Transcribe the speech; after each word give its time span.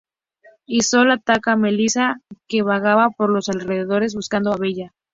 Y 0.65 0.81
Sol 0.81 1.11
ataca 1.11 1.51
a 1.51 1.55
Melissa 1.57 2.15
que 2.47 2.63
vagaba 2.63 3.11
por 3.11 3.29
los 3.29 3.49
alrededores, 3.49 4.15
buscando 4.15 4.51
a 4.51 4.57
Bella. 4.57 4.95